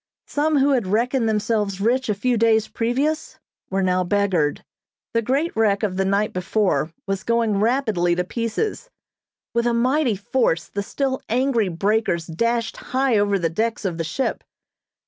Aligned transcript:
Some 0.25 0.57
who 0.57 0.69
had 0.71 0.87
reckoned 0.87 1.29
themselves 1.29 1.79
rich 1.79 2.09
a 2.09 2.15
few 2.15 2.35
days 2.35 2.67
previous 2.67 3.37
were 3.69 3.83
now 3.83 4.03
beggared. 4.03 4.65
The 5.13 5.21
great 5.21 5.55
wreck 5.55 5.83
of 5.83 5.95
the 5.95 6.05
night 6.05 6.33
before 6.33 6.91
was 7.05 7.21
going 7.21 7.59
rapidly 7.59 8.15
to 8.15 8.23
pieces. 8.23 8.89
With 9.53 9.67
a 9.67 9.75
mighty 9.75 10.15
force, 10.15 10.67
the 10.69 10.81
still 10.81 11.21
angry 11.29 11.67
breakers 11.69 12.25
dashed 12.25 12.77
high 12.77 13.19
over 13.19 13.37
the 13.37 13.47
decks 13.51 13.85
of 13.85 13.99
the 13.99 14.03
ship. 14.03 14.43